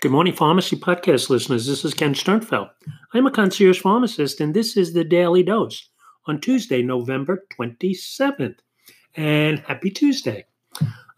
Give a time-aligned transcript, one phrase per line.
[0.00, 1.66] Good morning, Pharmacy Podcast listeners.
[1.66, 2.70] This is Ken Sternfeld.
[3.14, 5.88] I'm a concierge pharmacist, and this is the Daily Dose
[6.26, 8.58] on Tuesday, November 27th.
[9.16, 10.44] And happy Tuesday.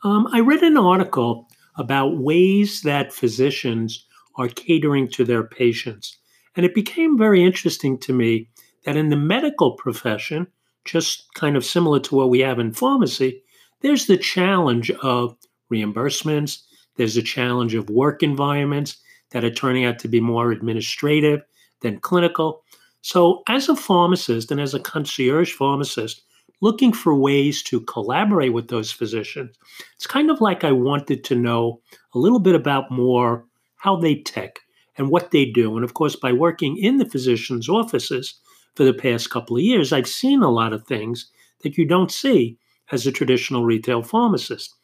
[0.02, 1.46] Um, I read an article
[1.76, 4.06] about ways that physicians
[4.36, 6.16] are catering to their patients.
[6.56, 8.48] And it became very interesting to me
[8.86, 10.46] that in the medical profession,
[10.86, 13.42] just kind of similar to what we have in pharmacy,
[13.82, 15.36] there's the challenge of
[15.70, 16.62] reimbursements,
[17.00, 18.98] there's a challenge of work environments
[19.30, 21.40] that are turning out to be more administrative
[21.80, 22.62] than clinical.
[23.00, 26.20] So, as a pharmacist and as a concierge pharmacist,
[26.60, 29.56] looking for ways to collaborate with those physicians,
[29.96, 31.80] it's kind of like I wanted to know
[32.14, 34.60] a little bit about more how they tick
[34.98, 35.76] and what they do.
[35.76, 38.34] And of course, by working in the physician's offices
[38.74, 41.30] for the past couple of years, I've seen a lot of things
[41.62, 42.58] that you don't see
[42.92, 44.76] as a traditional retail pharmacist.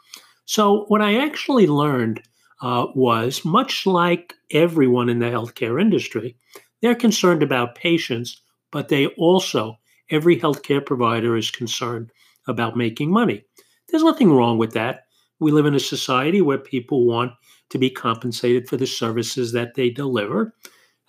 [0.47, 2.23] So, what I actually learned
[2.63, 6.37] uh, was much like everyone in the healthcare industry,
[6.81, 9.77] they're concerned about patients, but they also,
[10.09, 12.13] every healthcare provider is concerned
[12.47, 13.45] about making money.
[13.89, 15.07] There's nothing wrong with that.
[15.41, 17.33] We live in a society where people want
[17.71, 20.55] to be compensated for the services that they deliver.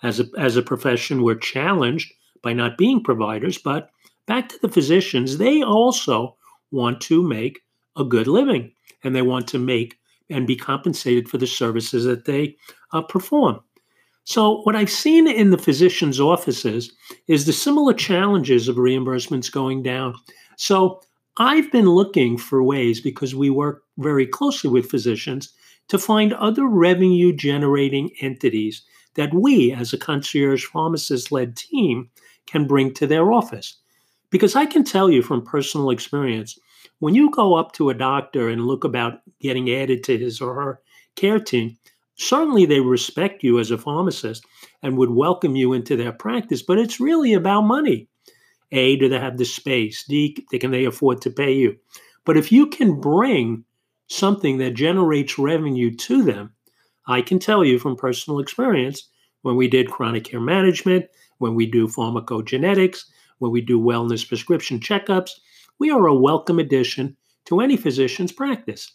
[0.02, 3.90] As a, as a profession, we're challenged by not being providers, but
[4.26, 6.36] back to the physicians, they also
[6.72, 7.60] want to make
[7.96, 8.72] a good living
[9.04, 9.96] and they want to make
[10.30, 12.56] and be compensated for the services that they
[12.92, 13.60] uh, perform.
[14.24, 16.92] So, what I've seen in the physician's offices
[17.28, 20.14] is the similar challenges of reimbursements going down.
[20.56, 21.00] So,
[21.38, 25.52] I've been looking for ways because we work very closely with physicians
[25.88, 28.82] to find other revenue generating entities
[29.14, 32.10] that we, as a concierge pharmacist led team,
[32.46, 33.76] can bring to their office.
[34.30, 36.58] Because I can tell you from personal experience,
[36.98, 40.54] when you go up to a doctor and look about getting added to his or
[40.54, 40.80] her
[41.16, 41.76] care team,
[42.16, 44.44] certainly they respect you as a pharmacist
[44.82, 48.08] and would welcome you into their practice, but it's really about money.
[48.72, 50.04] A, do they have the space?
[50.04, 51.76] D, can they afford to pay you?
[52.24, 53.64] But if you can bring
[54.08, 56.52] something that generates revenue to them,
[57.06, 59.08] I can tell you from personal experience
[59.42, 61.06] when we did chronic care management,
[61.38, 63.04] when we do pharmacogenetics,
[63.38, 65.30] when we do wellness prescription checkups,
[65.78, 68.92] we are a welcome addition to any physician's practice.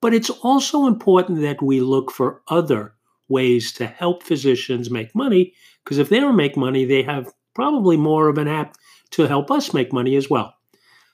[0.00, 2.94] But it's also important that we look for other
[3.28, 7.96] ways to help physicians make money, because if they don't make money, they have probably
[7.96, 8.76] more of an app
[9.10, 10.54] to help us make money as well.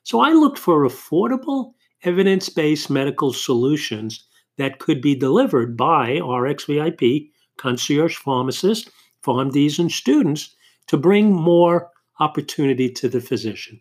[0.03, 1.73] So I looked for affordable,
[2.03, 4.25] evidence based medical solutions
[4.57, 8.91] that could be delivered by RxVIP, concierge pharmacists,
[9.23, 10.55] PharmDs, and students
[10.87, 13.81] to bring more opportunity to the physician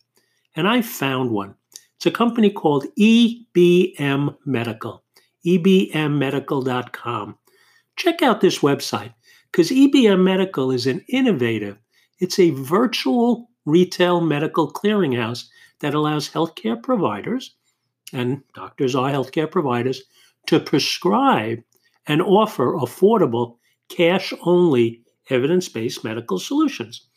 [0.59, 1.55] and I found one.
[1.95, 5.05] It's a company called EBM Medical,
[5.45, 7.37] ebmmedical.com.
[7.95, 9.13] Check out this website
[9.49, 11.77] because EBM Medical is an innovative,
[12.19, 15.45] it's a virtual retail medical clearinghouse
[15.79, 17.55] that allows healthcare providers,
[18.11, 20.01] and doctors are healthcare providers,
[20.47, 21.59] to prescribe
[22.05, 23.55] and offer affordable,
[23.87, 27.07] cash only, evidence based medical solutions.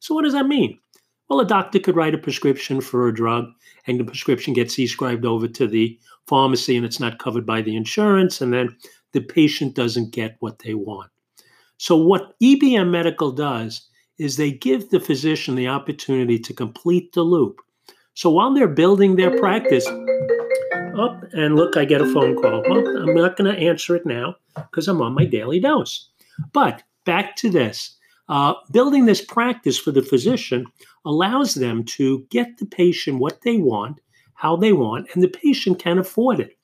[0.00, 0.80] So, what does that mean?
[1.28, 3.46] Well, a doctor could write a prescription for a drug,
[3.86, 7.76] and the prescription gets e-scribed over to the pharmacy, and it's not covered by the
[7.76, 8.76] insurance, and then
[9.12, 11.10] the patient doesn't get what they want.
[11.76, 13.88] So, what EBM Medical does
[14.18, 17.60] is they give the physician the opportunity to complete the loop.
[18.14, 19.86] So, while they're building their practice,
[20.98, 22.64] up oh, and look, I get a phone call.
[22.66, 26.10] I'm not going to answer it now because I'm on my daily dose.
[26.52, 27.96] But back to this.
[28.28, 30.66] Uh, building this practice for the physician
[31.04, 34.00] allows them to get the patient what they want,
[34.34, 36.56] how they want, and the patient can afford it.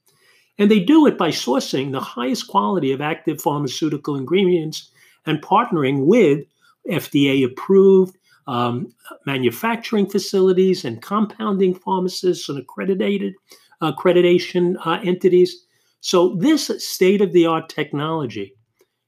[0.58, 4.90] And they do it by sourcing the highest quality of active pharmaceutical ingredients
[5.26, 6.44] and partnering with
[6.88, 8.16] FDA approved
[8.46, 8.92] um,
[9.26, 13.34] manufacturing facilities and compounding pharmacists and accredited
[13.82, 15.64] accreditation uh, entities.
[16.00, 18.54] So, this state of the art technology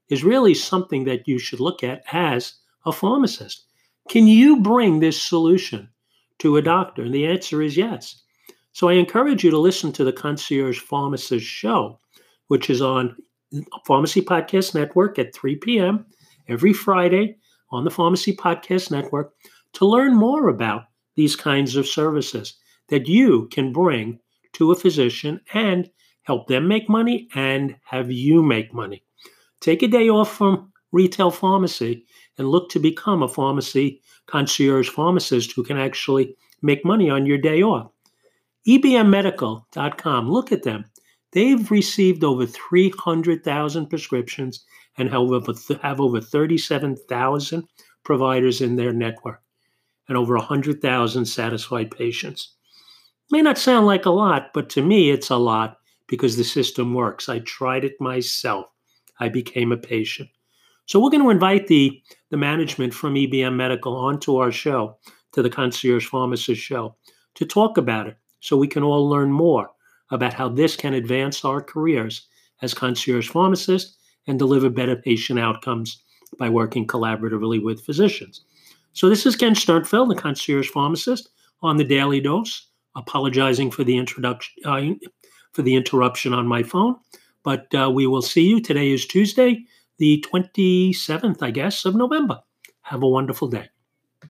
[0.09, 2.55] is really something that you should look at as
[2.85, 3.65] a pharmacist.
[4.09, 5.89] Can you bring this solution
[6.39, 7.03] to a doctor?
[7.03, 8.23] And the answer is yes.
[8.73, 11.99] So I encourage you to listen to the Concierge Pharmacist Show,
[12.49, 13.17] which is on
[13.87, 16.07] Pharmacy Podcast Network at 3 p.m.
[16.49, 17.39] every Friday
[17.71, 19.33] on the Pharmacy Podcast Network
[19.73, 20.85] to learn more about
[21.17, 22.55] these kinds of services
[22.89, 24.21] that you can bring
[24.53, 25.91] to a physician and
[26.23, 29.03] help them make money and have you make money.
[29.61, 32.07] Take a day off from retail pharmacy
[32.39, 37.39] and look to become a pharmacy concierge pharmacist who can actually make money on your
[37.39, 37.91] day off.
[38.67, 40.85] EBMMedical.com, look at them.
[41.33, 44.65] They've received over 300,000 prescriptions
[44.97, 47.69] and have over, have over 37,000
[48.05, 49.43] providers in their network
[50.09, 52.55] and over 100,000 satisfied patients.
[53.31, 56.95] May not sound like a lot, but to me, it's a lot because the system
[56.95, 57.29] works.
[57.29, 58.67] I tried it myself.
[59.21, 60.29] I became a patient.
[60.87, 64.99] So we're going to invite the, the management from EBM Medical onto our show,
[65.33, 66.97] to the Concierge Pharmacist show,
[67.35, 69.69] to talk about it so we can all learn more
[70.11, 72.27] about how this can advance our careers
[72.63, 76.03] as concierge pharmacists and deliver better patient outcomes
[76.39, 78.43] by working collaboratively with physicians.
[78.93, 81.29] So this is Ken Sternfeld, the concierge pharmacist,
[81.63, 82.69] on the Daily Dose.
[82.97, 84.81] Apologizing for the introduction, uh,
[85.53, 86.97] for the interruption on my phone,
[87.47, 88.61] but uh, we will see you.
[88.61, 89.65] Today is Tuesday,
[89.99, 92.41] the 27th, I guess, of November.
[92.83, 93.69] Have a wonderful day.